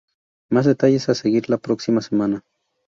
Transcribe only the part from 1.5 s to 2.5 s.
próxima semana".